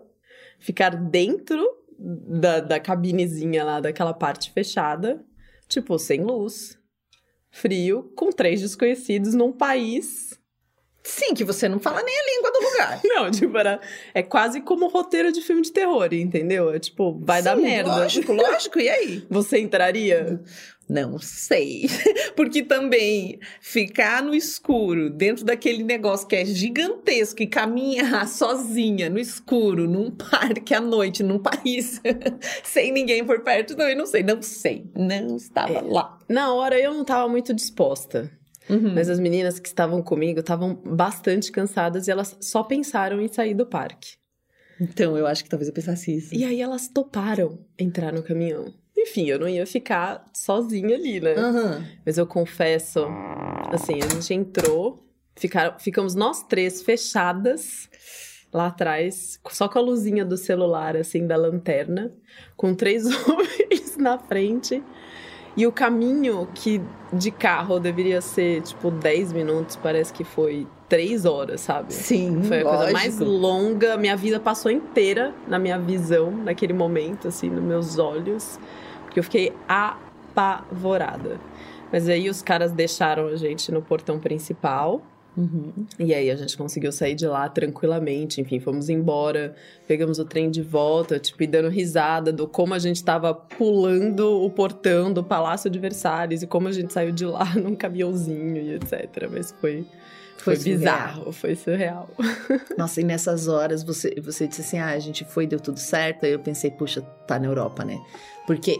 ficar 0.58 0.90
dentro 0.90 1.64
da, 1.98 2.60
da 2.60 2.80
cabinezinha 2.80 3.64
lá, 3.64 3.80
daquela 3.80 4.12
parte 4.12 4.50
fechada, 4.52 5.24
tipo, 5.68 5.98
sem 5.98 6.22
luz, 6.22 6.78
frio, 7.50 8.12
com 8.16 8.30
três 8.30 8.60
desconhecidos 8.60 9.34
num 9.34 9.52
país. 9.52 10.38
Sim, 11.06 11.34
que 11.34 11.44
você 11.44 11.68
não 11.68 11.78
fala 11.78 12.02
nem 12.02 12.14
a 12.18 12.24
língua 12.34 12.50
do 12.50 12.60
lugar. 12.60 13.00
Não, 13.04 13.30
tipo, 13.30 13.58
era, 13.58 13.78
é 14.14 14.22
quase 14.22 14.62
como 14.62 14.88
roteiro 14.88 15.30
de 15.30 15.42
filme 15.42 15.60
de 15.60 15.70
terror, 15.70 16.08
entendeu? 16.14 16.72
É 16.72 16.78
tipo, 16.78 17.20
vai 17.22 17.42
dar 17.42 17.56
Sim, 17.56 17.62
merda. 17.62 17.94
Lógico, 17.94 18.32
lógico. 18.32 18.80
E 18.80 18.88
aí? 18.88 19.26
Você 19.28 19.58
entraria? 19.58 20.40
Não 20.88 21.18
sei. 21.18 21.86
Porque 22.36 22.62
também 22.62 23.38
ficar 23.60 24.22
no 24.22 24.34
escuro, 24.34 25.08
dentro 25.08 25.44
daquele 25.44 25.82
negócio 25.82 26.26
que 26.28 26.36
é 26.36 26.44
gigantesco 26.44 27.42
e 27.42 27.46
caminhar 27.46 28.26
sozinha 28.28 29.08
no 29.08 29.18
escuro, 29.18 29.88
num 29.88 30.10
parque 30.14 30.74
à 30.74 30.80
noite, 30.80 31.22
num 31.22 31.38
país, 31.38 32.00
sem 32.62 32.92
ninguém 32.92 33.24
por 33.24 33.40
perto, 33.42 33.74
também 33.76 33.94
não 33.96 34.06
sei. 34.06 34.22
Não 34.22 34.42
sei. 34.42 34.90
Não 34.94 35.36
estava 35.36 35.72
É. 35.72 35.80
lá. 35.80 36.18
Na 36.28 36.52
hora 36.52 36.78
eu 36.78 36.92
não 36.92 37.04
tava 37.04 37.28
muito 37.28 37.54
disposta. 37.54 38.30
Uhum. 38.68 38.94
Mas 38.94 39.10
as 39.10 39.18
meninas 39.20 39.58
que 39.58 39.68
estavam 39.68 40.02
comigo 40.02 40.40
estavam 40.40 40.74
bastante 40.74 41.52
cansadas 41.52 42.08
e 42.08 42.10
elas 42.10 42.34
só 42.40 42.62
pensaram 42.62 43.20
em 43.20 43.28
sair 43.28 43.52
do 43.54 43.66
parque. 43.66 44.16
Então, 44.80 45.16
eu 45.16 45.26
acho 45.26 45.44
que 45.44 45.50
talvez 45.50 45.68
eu 45.68 45.74
pensasse 45.74 46.16
isso. 46.16 46.34
E 46.34 46.44
aí 46.44 46.60
elas 46.60 46.88
toparam 46.88 47.58
entrar 47.78 48.12
no 48.12 48.22
caminhão. 48.22 48.72
Enfim, 48.96 49.26
eu 49.28 49.38
não 49.38 49.48
ia 49.48 49.66
ficar 49.66 50.28
sozinha 50.32 50.94
ali, 50.94 51.20
né? 51.20 51.34
Aham. 51.34 51.84
Mas 52.06 52.16
eu 52.16 52.26
confesso, 52.26 53.06
assim, 53.72 54.00
a 54.02 54.08
gente 54.08 54.32
entrou, 54.32 55.02
ficaram, 55.36 55.78
ficamos 55.78 56.14
nós 56.14 56.42
três 56.44 56.80
fechadas 56.82 57.88
lá 58.52 58.68
atrás, 58.68 59.40
só 59.50 59.68
com 59.68 59.78
a 59.80 59.82
luzinha 59.82 60.24
do 60.24 60.36
celular, 60.36 60.96
assim, 60.96 61.26
da 61.26 61.36
lanterna, 61.36 62.12
com 62.56 62.72
três 62.72 63.04
homens 63.26 63.96
na 63.96 64.16
frente. 64.16 64.82
E 65.56 65.66
o 65.66 65.72
caminho 65.72 66.48
que 66.54 66.80
de 67.12 67.30
carro 67.30 67.78
deveria 67.78 68.20
ser, 68.20 68.62
tipo, 68.62 68.90
10 68.90 69.32
minutos, 69.32 69.76
parece 69.76 70.12
que 70.12 70.24
foi 70.24 70.66
três 70.94 71.24
horas, 71.24 71.60
sabe? 71.60 71.92
Sim, 71.92 72.40
Foi 72.44 72.60
a 72.60 72.62
coisa 72.62 72.78
lógico. 72.78 72.92
mais 72.92 73.18
longa. 73.18 73.96
Minha 73.96 74.16
vida 74.16 74.38
passou 74.38 74.70
inteira 74.70 75.34
na 75.48 75.58
minha 75.58 75.76
visão, 75.76 76.30
naquele 76.30 76.72
momento, 76.72 77.26
assim, 77.26 77.50
nos 77.50 77.64
meus 77.64 77.98
olhos. 77.98 78.60
Porque 79.04 79.18
eu 79.18 79.24
fiquei 79.24 79.52
apavorada. 79.68 81.40
Mas 81.92 82.08
aí 82.08 82.30
os 82.30 82.42
caras 82.42 82.70
deixaram 82.70 83.26
a 83.26 83.34
gente 83.34 83.72
no 83.72 83.82
portão 83.82 84.20
principal. 84.20 85.02
Uhum. 85.36 85.72
E 85.98 86.14
aí 86.14 86.30
a 86.30 86.36
gente 86.36 86.56
conseguiu 86.56 86.92
sair 86.92 87.14
de 87.14 87.26
lá 87.26 87.48
tranquilamente. 87.48 88.40
Enfim, 88.40 88.60
fomos 88.60 88.88
embora, 88.88 89.54
pegamos 89.86 90.18
o 90.18 90.24
trem 90.24 90.50
de 90.50 90.62
volta, 90.62 91.18
tipo, 91.18 91.42
e 91.42 91.46
dando 91.46 91.68
risada 91.68 92.32
do 92.32 92.46
como 92.46 92.74
a 92.74 92.78
gente 92.78 93.02
tava 93.02 93.34
pulando 93.34 94.42
o 94.42 94.50
portão 94.50 95.12
do 95.12 95.22
Palácio 95.22 95.68
de 95.68 95.78
Versalhes 95.78 96.42
e 96.42 96.46
como 96.46 96.68
a 96.68 96.72
gente 96.72 96.92
saiu 96.92 97.12
de 97.12 97.26
lá 97.26 97.44
num 97.56 97.74
caminhãozinho 97.74 98.56
e 98.56 98.74
etc. 98.74 99.28
Mas 99.30 99.54
foi. 99.60 99.86
Foi, 100.36 100.56
Foi 100.56 100.64
bizarro, 100.64 101.32
foi 101.32 101.54
surreal. 101.54 102.10
Nossa, 102.76 103.00
e 103.00 103.04
nessas 103.04 103.48
horas 103.48 103.82
você, 103.82 104.14
você 104.20 104.46
disse 104.46 104.60
assim: 104.60 104.78
ah, 104.78 104.90
a 104.90 104.98
gente 104.98 105.24
foi, 105.24 105.46
deu 105.46 105.58
tudo 105.58 105.78
certo. 105.78 106.26
Aí 106.26 106.32
eu 106.32 106.40
pensei, 106.40 106.70
puxa, 106.70 107.00
tá 107.26 107.38
na 107.38 107.46
Europa, 107.46 107.82
né? 107.82 107.98
Porque 108.46 108.76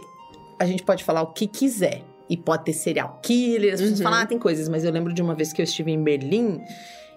a 0.58 0.66
gente 0.66 0.82
pode 0.82 1.04
falar 1.04 1.22
o 1.22 1.32
que 1.32 1.46
quiser. 1.46 2.02
E 2.28 2.36
pode 2.36 2.64
ter 2.64 2.72
serial 2.72 3.20
killer, 3.22 3.74
as 3.74 3.80
pessoas 3.80 3.98
Uhum. 3.98 4.04
falam, 4.04 4.20
ah, 4.20 4.26
tem 4.26 4.38
coisas, 4.38 4.68
mas 4.68 4.84
eu 4.84 4.90
lembro 4.90 5.12
de 5.12 5.20
uma 5.20 5.34
vez 5.34 5.52
que 5.52 5.60
eu 5.60 5.64
estive 5.64 5.90
em 5.92 6.02
Berlim 6.02 6.62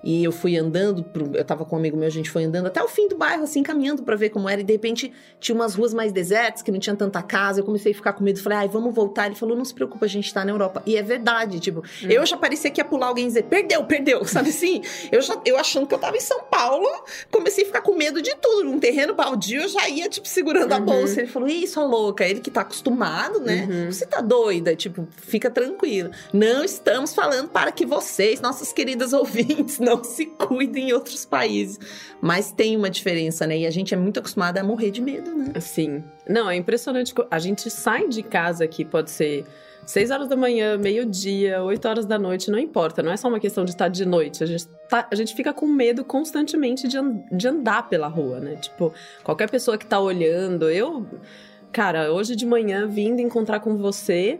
e 0.03 0.23
eu 0.23 0.31
fui 0.31 0.57
andando, 0.57 1.03
pro, 1.03 1.31
eu 1.35 1.43
tava 1.43 1.65
com 1.65 1.75
um 1.75 1.79
amigo 1.79 1.97
meu, 1.97 2.07
a 2.07 2.11
gente 2.11 2.29
foi 2.29 2.43
andando 2.45 2.67
até 2.67 2.81
o 2.83 2.87
fim 2.87 3.07
do 3.07 3.17
bairro, 3.17 3.43
assim, 3.43 3.63
caminhando 3.63 4.03
pra 4.03 4.15
ver 4.15 4.29
como 4.29 4.47
era, 4.47 4.61
e 4.61 4.63
de 4.63 4.73
repente 4.73 5.11
tinha 5.39 5.55
umas 5.55 5.75
ruas 5.75 5.93
mais 5.93 6.11
desertas, 6.11 6.61
que 6.61 6.71
não 6.71 6.79
tinha 6.79 6.95
tanta 6.95 7.21
casa, 7.21 7.59
eu 7.61 7.65
comecei 7.65 7.91
a 7.91 7.95
ficar 7.95 8.13
com 8.13 8.23
medo, 8.23 8.39
falei, 8.41 8.59
ai, 8.59 8.67
vamos 8.67 8.93
voltar. 8.93 9.25
Ele 9.27 9.35
falou, 9.35 9.55
não 9.57 9.65
se 9.65 9.73
preocupa, 9.73 10.05
a 10.05 10.09
gente 10.09 10.33
tá 10.33 10.43
na 10.45 10.51
Europa. 10.51 10.81
E 10.85 10.95
é 10.97 11.01
verdade, 11.03 11.59
tipo, 11.59 11.79
Hum. 11.79 12.07
eu 12.09 12.25
já 12.25 12.37
parecia 12.37 12.69
que 12.71 12.79
ia 12.79 12.85
pular 12.85 13.07
alguém 13.07 13.25
e 13.25 13.27
dizer, 13.27 13.43
perdeu, 13.43 13.83
perdeu, 13.85 14.23
sabe 14.25 14.49
assim? 14.49 14.81
Eu, 15.11 15.21
já, 15.21 15.39
eu 15.45 15.57
achando 15.57 15.85
que 15.87 15.93
eu 15.93 15.99
tava 15.99 16.17
em 16.17 16.21
São 16.21 16.43
Paulo, 16.43 16.87
comecei 17.31 17.63
a 17.63 17.67
ficar 17.67 17.81
com 17.81 17.93
medo 17.95 18.21
de 18.21 18.35
tudo. 18.35 18.63
Num 18.63 18.79
terreno 18.79 19.13
baldio, 19.13 19.61
eu 19.61 19.67
já 19.67 19.87
ia, 19.89 20.07
tipo, 20.09 20.27
segurando 20.27 20.71
a 20.73 20.77
Uhum. 20.77 20.85
bolsa. 20.85 21.19
Ele 21.21 21.27
falou, 21.27 21.47
isso, 21.49 21.79
louca. 21.85 22.25
Ele 22.25 22.39
que 22.39 22.51
tá 22.51 22.61
acostumado, 22.61 23.39
né? 23.39 23.67
Uhum. 23.69 23.91
Você 23.91 24.05
tá 24.05 24.21
doida? 24.21 24.75
Tipo, 24.75 25.07
fica 25.17 25.49
tranquila. 25.49 26.11
Não 26.33 26.63
estamos 26.63 27.13
falando 27.13 27.49
para 27.49 27.71
que 27.71 27.85
vocês, 27.85 28.39
nossas 28.41 28.71
queridas 28.73 29.13
ouvintes, 29.13 29.79
não 29.87 30.03
se 30.03 30.25
cuidem 30.25 30.89
em 30.89 30.93
outros 30.93 31.25
países. 31.25 31.79
Mas 32.21 32.51
tem 32.51 32.75
uma 32.75 32.89
diferença, 32.89 33.47
né? 33.47 33.57
E 33.59 33.65
a 33.65 33.71
gente 33.71 33.93
é 33.93 33.97
muito 33.97 34.19
acostumada 34.19 34.59
a 34.59 34.63
morrer 34.63 34.91
de 34.91 35.01
medo, 35.01 35.33
né? 35.33 35.59
Sim. 35.59 36.03
Não, 36.27 36.49
é 36.49 36.55
impressionante. 36.55 37.13
A 37.31 37.39
gente 37.39 37.69
sai 37.69 38.07
de 38.07 38.21
casa 38.21 38.63
aqui, 38.63 38.83
pode 38.83 39.09
ser 39.11 39.45
6 39.85 40.11
horas 40.11 40.27
da 40.27 40.35
manhã, 40.35 40.77
meio-dia, 40.77 41.63
8 41.63 41.87
horas 41.87 42.05
da 42.05 42.19
noite, 42.19 42.51
não 42.51 42.59
importa. 42.59 43.01
Não 43.01 43.11
é 43.11 43.15
só 43.17 43.27
uma 43.29 43.39
questão 43.39 43.63
de 43.63 43.71
estar 43.71 43.87
de 43.87 44.05
noite. 44.05 44.43
A 44.43 44.47
gente, 44.47 44.67
tá- 44.89 45.07
a 45.09 45.15
gente 45.15 45.33
fica 45.33 45.53
com 45.53 45.65
medo 45.67 46.03
constantemente 46.03 46.87
de, 46.87 46.97
an- 46.97 47.23
de 47.31 47.47
andar 47.47 47.87
pela 47.87 48.07
rua, 48.07 48.39
né? 48.41 48.55
Tipo, 48.57 48.91
qualquer 49.23 49.49
pessoa 49.49 49.77
que 49.77 49.85
tá 49.85 49.97
olhando. 49.99 50.69
Eu, 50.69 51.05
cara, 51.71 52.11
hoje 52.11 52.35
de 52.35 52.45
manhã, 52.45 52.85
vindo 52.87 53.21
encontrar 53.21 53.61
com 53.61 53.77
você. 53.77 54.39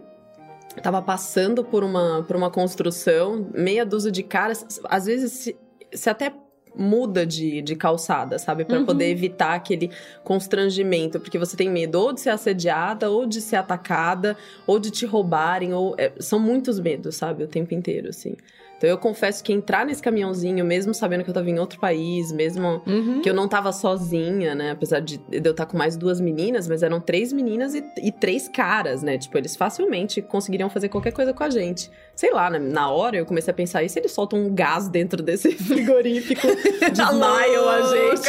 Tava 0.81 1.01
passando 1.01 1.63
por 1.63 1.83
uma, 1.83 2.23
por 2.23 2.35
uma 2.35 2.49
construção, 2.51 3.47
meia 3.53 3.85
dúzia 3.85 4.11
de 4.11 4.23
caras. 4.23 4.65
Às 4.85 5.05
vezes, 5.05 5.31
se, 5.31 5.57
se 5.91 6.09
até 6.09 6.31
muda 6.75 7.25
de, 7.25 7.61
de 7.61 7.75
calçada, 7.75 8.37
sabe? 8.37 8.63
Pra 8.63 8.77
Uhum. 8.79 8.85
poder 8.85 9.09
evitar 9.09 9.55
aquele 9.55 9.89
constrangimento, 10.23 11.19
porque 11.19 11.39
você 11.39 11.57
tem 11.57 11.69
medo 11.69 11.95
ou 11.99 12.13
de 12.13 12.21
ser 12.21 12.29
assediada, 12.29 13.09
ou 13.09 13.25
de 13.25 13.41
ser 13.41 13.55
atacada, 13.55 14.37
ou 14.67 14.77
de 14.79 14.91
te 14.91 15.05
roubarem, 15.05 15.73
ou 15.73 15.95
é, 15.97 16.11
são 16.19 16.39
muitos 16.39 16.79
medos, 16.79 17.15
sabe? 17.15 17.43
O 17.43 17.47
tempo 17.47 17.73
inteiro, 17.73 18.09
assim. 18.09 18.35
Então 18.77 18.89
eu 18.89 18.97
confesso 18.97 19.43
que 19.43 19.51
entrar 19.51 19.85
nesse 19.85 20.01
caminhãozinho, 20.01 20.63
mesmo 20.63 20.93
sabendo 20.93 21.23
que 21.23 21.29
eu 21.29 21.33
tava 21.33 21.49
em 21.49 21.57
outro 21.59 21.79
país, 21.79 22.31
mesmo 22.31 22.81
Uhum. 22.85 23.21
que 23.21 23.29
eu 23.29 23.33
não 23.33 23.47
tava 23.47 23.71
sozinha, 23.71 24.53
né? 24.53 24.71
Apesar 24.71 24.99
de 24.99 25.17
de 25.17 25.41
eu 25.43 25.51
estar 25.51 25.65
com 25.65 25.77
mais 25.77 25.97
duas 25.97 26.21
meninas, 26.21 26.67
mas 26.67 26.83
eram 26.83 26.99
três 27.01 27.33
meninas 27.33 27.73
e, 27.73 27.83
e 28.01 28.11
três 28.11 28.47
caras, 28.47 29.01
né? 29.01 29.17
Tipo, 29.17 29.37
eles 29.37 29.55
facilmente 29.55 30.21
conseguiriam 30.21 30.69
fazer 30.69 30.89
qualquer 30.89 31.11
coisa 31.11 31.33
com 31.33 31.43
a 31.43 31.49
gente. 31.49 31.89
Sei 32.17 32.31
lá, 32.31 32.49
né? 32.49 32.57
na 32.57 32.89
hora 32.89 33.15
eu 33.15 33.27
comecei 33.27 33.51
a 33.51 33.53
pensar, 33.53 33.83
e 33.83 33.89
se 33.89 33.99
eles 33.99 34.11
soltam 34.11 34.39
um 34.39 34.53
gás 34.53 34.87
dentro 34.87 35.21
desse 35.21 35.51
frigorífico? 35.55 36.47
Desmaiam 36.91 37.69
a 37.69 37.81
gente. 37.83 38.27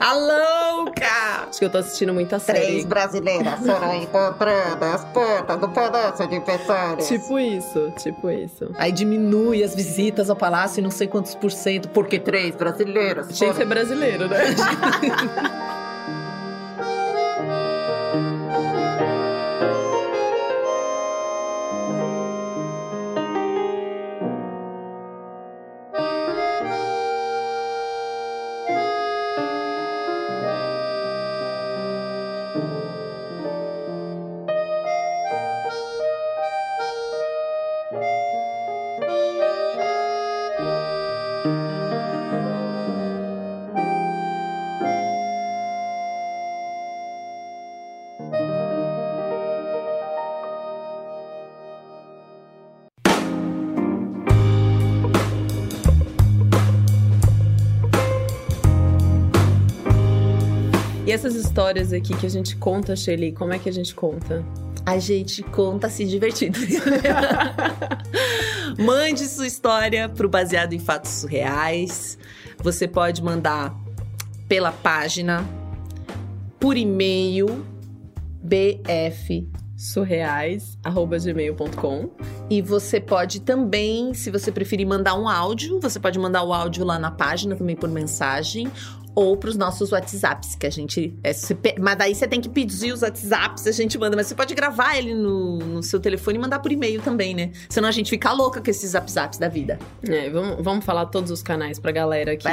A 0.00 0.14
louca! 0.14 1.46
Acho 1.50 1.58
que 1.58 1.64
eu 1.66 1.70
tô 1.70 1.76
assistindo 1.76 2.14
muita 2.14 2.38
série. 2.38 2.60
Três 2.60 2.84
brasileiras 2.86 3.60
foram 3.60 3.94
encontradas 3.94 5.04
portas 5.12 5.60
do 5.60 5.68
Palácio 5.68 6.26
de 6.28 6.40
Versalhes. 6.40 7.08
Tipo 7.08 7.38
isso, 7.38 7.92
tipo 7.98 8.30
isso. 8.30 8.70
Aí 8.78 8.90
diminui 8.90 9.62
as 9.62 9.74
visitas 9.74 10.30
ao 10.30 10.36
palácio 10.36 10.80
e 10.80 10.82
não 10.82 10.90
sei 10.90 11.06
quantos 11.06 11.34
por 11.34 11.52
cento, 11.52 11.90
porque 11.90 12.18
Três 12.18 12.56
brasileiras 12.56 13.26
Tinha 13.36 13.50
que 13.50 13.56
ser 13.56 13.66
foram... 13.66 13.68
brasileiro, 13.68 14.28
né? 14.28 14.38
essas 61.20 61.34
histórias 61.34 61.92
aqui 61.92 62.16
que 62.16 62.24
a 62.24 62.30
gente 62.30 62.56
conta, 62.56 62.96
Shelly, 62.96 63.32
como 63.32 63.52
é 63.52 63.58
que 63.58 63.68
a 63.68 63.72
gente 63.72 63.94
conta? 63.94 64.42
A 64.86 64.98
gente 64.98 65.42
conta 65.42 65.90
se 65.90 66.06
divertindo. 66.06 66.58
Mande 68.82 69.28
sua 69.28 69.46
história 69.46 70.08
pro 70.08 70.30
Baseado 70.30 70.72
em 70.72 70.78
Fatos 70.78 71.10
Surreais. 71.10 72.16
Você 72.62 72.88
pode 72.88 73.22
mandar 73.22 73.78
pela 74.48 74.72
página, 74.72 75.46
por 76.58 76.78
e-mail, 76.78 77.66
bf. 78.42 79.46
Surreais.gmail.com 79.76 82.10
E 82.50 82.62
você 82.62 82.98
pode 83.00 83.40
também, 83.40 84.14
se 84.14 84.30
você 84.30 84.50
preferir 84.52 84.86
mandar 84.86 85.18
um 85.18 85.28
áudio, 85.28 85.80
você 85.80 86.00
pode 86.00 86.18
mandar 86.18 86.44
o 86.44 86.52
áudio 86.52 86.84
lá 86.84 86.98
na 86.98 87.10
página 87.10 87.56
também 87.56 87.76
por 87.76 87.90
mensagem. 87.90 88.70
Ou 89.14 89.36
pros 89.36 89.56
nossos 89.56 89.92
WhatsApps, 89.92 90.54
que 90.54 90.66
a 90.66 90.70
gente. 90.70 91.18
é, 91.24 91.32
mas 91.78 91.96
daí 91.96 92.14
você 92.14 92.28
tem 92.28 92.40
que 92.40 92.48
pedir 92.48 92.92
os 92.92 93.02
WhatsApps, 93.02 93.66
a 93.66 93.72
gente 93.72 93.98
manda. 93.98 94.16
Mas 94.16 94.28
você 94.28 94.34
pode 94.34 94.54
gravar 94.54 94.96
ele 94.96 95.14
no, 95.14 95.58
no 95.58 95.82
seu 95.82 95.98
telefone 95.98 96.38
e 96.38 96.40
mandar 96.40 96.60
por 96.60 96.70
e-mail 96.70 97.02
também, 97.02 97.34
né? 97.34 97.50
Senão 97.68 97.88
a 97.88 97.92
gente 97.92 98.08
fica 98.08 98.32
louca 98.32 98.60
com 98.60 98.70
esses 98.70 98.94
WhatsApps 98.94 99.38
da 99.38 99.48
vida. 99.48 99.78
É, 100.08 100.30
vamos, 100.30 100.64
vamos 100.64 100.84
falar 100.84 101.06
todos 101.06 101.30
os 101.30 101.42
canais 101.42 101.78
pra 101.78 101.90
galera 101.90 102.32
aqui, 102.32 102.44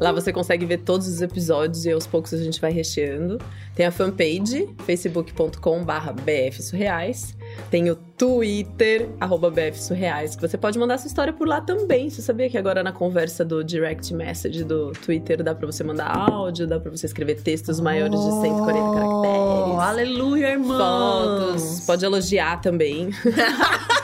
Lá 0.00 0.12
você 0.12 0.32
consegue 0.32 0.64
ver 0.66 0.78
todos 0.78 1.06
os 1.08 1.20
episódios 1.22 1.84
e 1.86 1.92
aos 1.92 2.06
poucos 2.06 2.32
a 2.34 2.38
gente 2.38 2.60
vai 2.60 2.70
recheando. 2.72 3.38
Tem 3.74 3.84
a 3.86 3.90
fanpage, 3.90 4.68
facebook.com.br 4.84 6.12
bfsurreais. 6.24 7.36
Tem 7.70 7.90
o 7.90 7.96
Twitter, 7.96 9.08
arroba 9.20 9.50
bfsurreais, 9.50 10.34
que 10.34 10.42
você 10.42 10.56
pode 10.58 10.78
mandar 10.78 10.98
sua 10.98 11.08
história 11.08 11.32
por 11.32 11.46
lá 11.46 11.60
também. 11.60 12.08
Você 12.10 12.22
sabia 12.22 12.48
que 12.50 12.56
agora 12.58 12.82
na 12.82 12.92
conversa 12.92 13.44
do 13.44 13.62
direct 13.62 14.12
message 14.14 14.64
do 14.64 14.92
Twitter 14.92 15.42
dá 15.42 15.54
pra 15.54 15.66
você 15.66 15.84
mandar 15.84 16.08
áudio, 16.30 16.66
dá 16.66 16.80
pra 16.80 16.90
você 16.90 17.06
escrever 17.06 17.40
textos 17.42 17.78
maiores 17.80 18.18
de 18.18 18.30
140 18.40 18.86
Oh, 18.86 18.92
caracteres. 18.94 19.80
aleluia, 19.88 20.46
irmão! 20.52 21.48
Fotos, 21.48 21.80
pode 21.86 22.04
elogiar 22.04 22.60
também. 22.60 23.10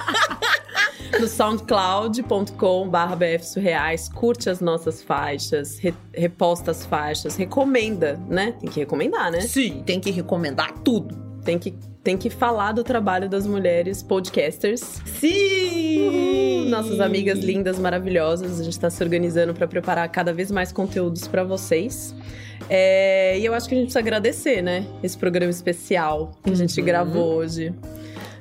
no 1.21 1.27
soundcloud.com 1.29 2.89
bfsurreais, 2.91 4.09
curte 4.09 4.49
as 4.51 4.61
nossas 4.61 5.03
faixas, 5.03 5.79
re- 5.79 5.95
reposta 6.15 6.71
as 6.71 6.85
faixas, 6.87 7.37
recomenda, 7.37 8.19
né? 8.29 8.55
Tem 8.61 8.71
que 8.71 8.81
recomendar, 8.81 9.31
né? 9.31 9.41
Sim, 9.43 9.83
tem 9.85 10.01
que 10.01 10.11
recomendar 10.11 10.73
tudo. 10.85 11.15
Tem 11.45 11.59
que, 11.59 11.75
tem 12.05 12.17
que 12.17 12.31
falar 12.31 12.73
do 12.73 12.85
trabalho 12.85 13.29
das 13.29 13.47
mulheres 13.47 14.03
podcasters. 14.03 14.81
Sim! 15.19 16.69
nossas 16.69 17.01
amigas 17.01 17.39
lindas, 17.41 17.79
maravilhosas. 17.79 18.59
A 18.59 18.65
gente 18.65 18.73
está 18.73 18.89
se 18.89 19.03
organizando 19.03 19.53
para 19.53 19.67
preparar 19.69 20.09
cada 20.09 20.33
vez 20.33 20.51
mais 20.51 20.73
conteúdos 20.73 21.29
para 21.29 21.45
vocês. 21.45 22.15
É, 22.71 23.39
e 23.39 23.45
eu 23.45 23.53
acho 23.53 23.69
que 23.69 23.75
a 23.75 23.77
gente 23.79 23.87
precisa 23.87 23.99
agradecer, 23.99 24.63
né? 24.63 24.87
Esse 25.03 25.19
programa 25.19 25.51
especial 25.51 26.31
que 26.43 26.51
a 26.51 26.55
gente 26.55 26.79
Uhum. 26.81 26.87
gravou 26.87 27.35
hoje. 27.35 27.75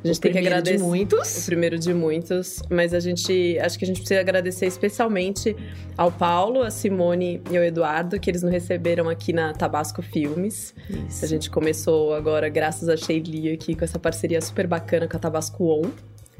A 0.03 0.07
gente 0.07 0.17
O 0.17 0.21
tem 0.21 0.31
que 0.31 0.37
primeiro 0.39 0.61
de 0.63 0.69
agradecer. 0.69 0.83
muitos. 0.83 1.37
O 1.43 1.45
primeiro 1.45 1.77
de 1.77 1.93
muitos, 1.93 2.63
mas 2.69 2.93
a 2.93 2.99
gente 2.99 3.59
acho 3.59 3.77
que 3.77 3.85
a 3.85 3.87
gente 3.87 3.99
precisa 3.99 4.19
agradecer 4.19 4.65
especialmente 4.65 5.55
ao 5.95 6.11
Paulo, 6.11 6.63
a 6.63 6.71
Simone 6.71 7.39
e 7.51 7.57
ao 7.57 7.63
Eduardo, 7.63 8.19
que 8.19 8.29
eles 8.29 8.41
nos 8.41 8.51
receberam 8.51 9.07
aqui 9.09 9.31
na 9.31 9.53
Tabasco 9.53 10.01
Filmes. 10.01 10.73
A 11.21 11.25
gente 11.27 11.49
começou 11.51 12.15
agora, 12.15 12.49
graças 12.49 12.89
a 12.89 12.97
Sheili 12.97 13.51
aqui, 13.51 13.75
com 13.75 13.83
essa 13.83 13.99
parceria 13.99 14.41
super 14.41 14.65
bacana 14.65 15.07
com 15.07 15.17
a 15.17 15.19
Tabasco 15.19 15.63
On. 15.65 15.91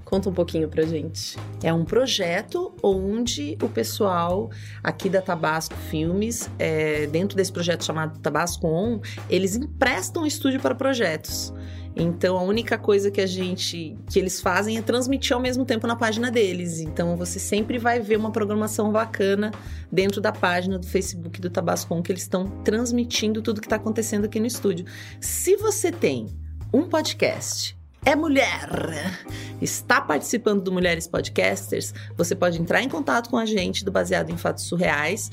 Conta 0.03 0.27
um 0.29 0.33
pouquinho 0.33 0.67
pra 0.67 0.83
gente. 0.83 1.37
É 1.63 1.71
um 1.71 1.85
projeto 1.85 2.73
onde 2.83 3.57
o 3.63 3.69
pessoal 3.69 4.49
aqui 4.83 5.07
da 5.07 5.21
Tabasco 5.21 5.75
Filmes, 5.89 6.49
é, 6.59 7.05
dentro 7.07 7.37
desse 7.37 7.51
projeto 7.51 7.85
chamado 7.85 8.19
Tabasco 8.19 8.67
On, 8.67 8.99
eles 9.29 9.55
emprestam 9.55 10.23
o 10.23 10.27
estúdio 10.27 10.59
para 10.59 10.75
projetos. 10.75 11.53
Então 11.95 12.37
a 12.37 12.41
única 12.41 12.77
coisa 12.77 13.11
que 13.11 13.21
a 13.21 13.25
gente 13.27 13.97
que 14.09 14.17
eles 14.17 14.39
fazem 14.39 14.77
é 14.77 14.81
transmitir 14.81 15.35
ao 15.35 15.41
mesmo 15.41 15.65
tempo 15.65 15.85
na 15.87 15.95
página 15.95 16.31
deles. 16.31 16.79
Então 16.79 17.15
você 17.17 17.39
sempre 17.39 17.77
vai 17.77 17.99
ver 17.99 18.17
uma 18.17 18.31
programação 18.31 18.91
bacana 18.91 19.51
dentro 19.91 20.21
da 20.21 20.31
página 20.31 20.79
do 20.79 20.87
Facebook 20.87 21.39
do 21.41 21.49
Tabasco 21.49 21.93
On 21.93 22.01
que 22.01 22.11
eles 22.11 22.23
estão 22.23 22.47
transmitindo 22.63 23.41
tudo 23.41 23.61
que 23.61 23.67
está 23.67 23.75
acontecendo 23.75 24.25
aqui 24.25 24.39
no 24.39 24.47
estúdio. 24.47 24.85
Se 25.19 25.55
você 25.57 25.91
tem 25.91 26.27
um 26.73 26.83
podcast 26.87 27.77
é 28.03 28.15
mulher, 28.15 28.67
está 29.61 30.01
participando 30.01 30.63
do 30.63 30.71
Mulheres 30.71 31.07
Podcasters, 31.07 31.93
você 32.17 32.35
pode 32.35 32.59
entrar 32.59 32.81
em 32.81 32.89
contato 32.89 33.29
com 33.29 33.37
a 33.37 33.45
gente 33.45 33.85
do 33.85 33.91
Baseado 33.91 34.31
em 34.31 34.37
Fatos 34.37 34.63
Surreais 34.63 35.29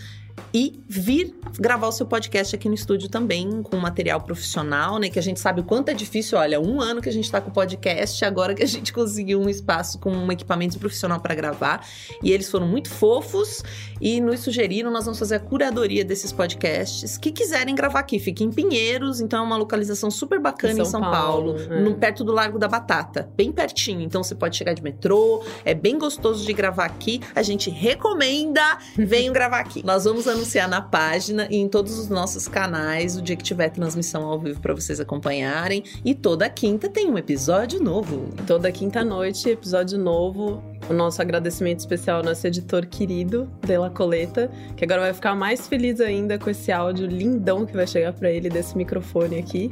e 0.53 0.81
vir 0.89 1.35
gravar 1.59 1.89
o 1.89 1.93
seu 1.93 2.07
podcast 2.07 2.55
aqui 2.55 2.69
no 2.69 2.75
estúdio 2.75 3.09
também, 3.09 3.63
com 3.63 3.77
material 3.77 4.21
profissional, 4.21 4.99
né? 4.99 5.09
Que 5.09 5.19
a 5.19 5.23
gente 5.23 5.41
sabe 5.41 5.61
o 5.61 5.65
quanto 5.65 5.89
é 5.91 5.95
difícil. 5.95 6.39
Olha, 6.39 6.61
um 6.61 6.81
ano 6.81 7.01
que 7.03 7.09
a 7.09 7.13
gente 7.13 7.31
tá 7.31 7.41
com 7.41 7.51
o 7.51 7.53
podcast, 7.53 8.25
agora 8.25 8.55
que 8.55 8.63
a 8.63 8.67
gente 8.67 8.93
conseguiu 8.95 9.41
um 9.41 9.49
espaço 9.49 9.99
com 9.99 10.11
um 10.11 10.31
equipamento 10.33 10.79
profissional 10.79 11.21
para 11.21 11.35
gravar. 11.35 11.87
E 12.23 12.33
eles 12.33 12.51
foram 12.51 12.67
muito 12.67 12.89
fofos 12.91 13.63
e 14.01 14.21
nos 14.21 14.41
sugeriram, 14.41 14.91
nós 14.91 15.05
vamos 15.05 15.19
fazer 15.19 15.37
a 15.37 15.41
curadoria 15.41 16.05
desses 16.05 16.33
podcasts. 16.33 17.17
Que 17.19 17.33
quiserem 17.33 17.75
gravar 17.75 18.01
aqui, 18.01 18.19
fica 18.19 18.45
em 18.45 18.51
Pinheiros, 18.51 19.21
então 19.21 19.41
é 19.41 19.43
uma 19.43 19.57
localização 19.57 20.11
super 20.11 20.39
bacana 20.41 20.81
em 20.81 20.85
São, 20.85 21.01
Paulo, 21.01 21.57
é. 21.59 21.81
no- 21.81 21.95
perto 21.97 22.23
do 22.23 22.33
Largo 22.33 22.59
da 22.59 22.69
Batata, 22.69 23.29
bem 23.37 23.51
pertinho. 23.51 24.01
Então 24.03 24.23
você 24.23 24.35
pode 24.35 24.57
chegar 24.57 24.73
de 24.73 24.83
metrô, 24.83 25.43
é 25.65 25.75
bem 25.75 25.99
gostoso 25.99 26.45
de 26.47 26.53
gravar 26.53 26.85
aqui. 26.85 27.21
A 27.35 27.43
gente 27.43 27.71
recomenda, 27.71 28.79
venham 28.97 29.33
gravar 29.33 29.59
aqui. 29.59 29.85
Nós 29.85 30.05
vamos 30.05 30.28
anunciar 30.31 30.69
na 30.69 30.81
página 30.81 31.47
e 31.51 31.57
em 31.57 31.69
todos 31.69 31.99
os 31.99 32.09
nossos 32.09 32.49
canais 32.49 33.17
o 33.17 33.23
dia 33.23 33.37
que 33.37 33.43
tiver 33.43 33.69
transmissão 33.71 34.25
ao 34.25 34.39
vivo 34.39 34.61
para 34.61 34.75
vocês 34.75 35.01
acompanharem. 35.01 35.83
E 36.05 36.15
toda 36.15 36.49
quinta 36.49 36.89
tem 36.89 37.11
um 37.11 37.19
episódio 37.19 37.83
novo. 37.83 38.29
Toda 38.47 38.71
quinta-noite, 38.71 39.49
episódio 39.49 39.99
novo. 39.99 40.63
O 40.89 40.93
nosso 40.93 41.21
agradecimento 41.21 41.81
especial 41.81 42.19
ao 42.19 42.25
nosso 42.25 42.47
editor 42.47 42.87
querido, 42.87 43.51
Dela 43.67 43.91
Coleta, 43.91 44.51
que 44.77 44.85
agora 44.85 45.03
vai 45.03 45.13
ficar 45.13 45.35
mais 45.35 45.69
feliz 45.69 46.01
ainda 46.01 46.39
com 46.39 46.49
esse 46.49 46.73
áudio 46.73 47.07
lindão 47.07 47.67
que 47.67 47.75
vai 47.75 47.87
chegar 47.87 48.13
pra 48.13 48.31
ele 48.31 48.49
desse 48.49 48.77
microfone 48.77 49.39
aqui. 49.39 49.71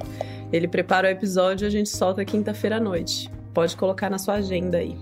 Ele 0.52 0.68
prepara 0.68 1.08
o 1.08 1.10
episódio 1.10 1.64
e 1.64 1.68
a 1.68 1.70
gente 1.70 1.88
solta 1.88 2.24
quinta-feira 2.24 2.76
à 2.76 2.80
noite. 2.80 3.30
Pode 3.54 3.76
colocar 3.76 4.10
na 4.10 4.18
sua 4.18 4.34
agenda 4.34 4.78
aí. 4.78 4.96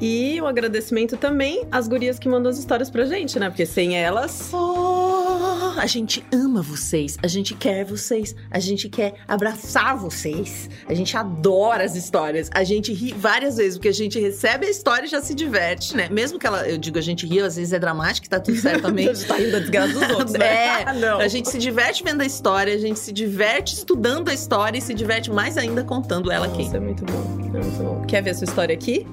E 0.00 0.40
um 0.40 0.46
agradecimento 0.46 1.16
também 1.16 1.66
às 1.70 1.88
gurias 1.88 2.18
que 2.18 2.28
mandam 2.28 2.50
as 2.50 2.58
histórias 2.58 2.90
pra 2.90 3.04
gente, 3.04 3.38
né? 3.38 3.48
Porque 3.48 3.66
sem 3.66 3.96
elas. 3.96 4.50
Oh, 4.52 5.78
a 5.78 5.86
gente 5.86 6.24
ama 6.32 6.60
vocês, 6.62 7.16
a 7.22 7.26
gente 7.26 7.54
quer 7.54 7.84
vocês, 7.84 8.34
a 8.50 8.58
gente 8.58 8.88
quer 8.88 9.14
abraçar 9.26 9.96
vocês, 9.96 10.68
a 10.88 10.94
gente 10.94 11.16
adora 11.16 11.84
as 11.84 11.94
histórias, 11.94 12.50
a 12.52 12.64
gente 12.64 12.92
ri 12.92 13.12
várias 13.16 13.56
vezes, 13.56 13.76
porque 13.76 13.88
a 13.88 13.92
gente 13.92 14.18
recebe 14.18 14.66
a 14.66 14.70
história 14.70 15.06
e 15.06 15.08
já 15.08 15.20
se 15.20 15.34
diverte, 15.34 15.96
né? 15.96 16.08
Mesmo 16.10 16.38
que 16.38 16.46
ela, 16.46 16.68
eu 16.68 16.78
digo, 16.78 16.98
a 16.98 17.02
gente 17.02 17.26
ri, 17.26 17.40
às 17.40 17.56
vezes 17.56 17.72
é 17.72 17.78
dramática, 17.78 18.28
tá 18.28 18.40
tudo 18.40 18.56
certo 18.56 18.82
também. 18.82 19.08
A 19.08 19.14
gente 19.14 19.26
tá 19.26 19.36
rindo 19.36 19.52
da 19.52 19.58
desgraça 19.60 19.92
dos 19.94 20.10
outros, 20.10 20.32
né? 20.32 20.46
É, 20.46 20.84
Ah, 20.88 20.92
não. 20.92 21.18
A 21.20 21.28
gente 21.28 21.48
se 21.48 21.58
diverte 21.58 22.02
vendo 22.02 22.20
a 22.22 22.26
história, 22.26 22.74
a 22.74 22.78
gente 22.78 22.98
se 22.98 23.12
diverte 23.12 23.74
estudando 23.74 24.28
a 24.28 24.34
história 24.34 24.78
e 24.78 24.80
se 24.80 24.94
diverte 24.94 25.30
mais 25.30 25.58
ainda 25.58 25.84
contando 25.84 26.30
ela 26.30 26.46
aqui. 26.46 26.64
Nossa, 26.64 26.76
é 26.76 26.80
muito 26.80 27.04
bom. 27.04 27.38
É 27.54 27.62
muito 27.62 27.82
bom. 27.82 28.04
Quer 28.06 28.22
ver 28.22 28.30
a 28.30 28.34
sua 28.34 28.44
história 28.44 28.74
aqui? 28.74 29.06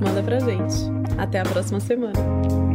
Manda 0.00 0.22
pra 0.22 0.38
gente. 0.40 0.74
Até 1.18 1.40
a 1.40 1.44
próxima 1.44 1.80
semana. 1.80 2.67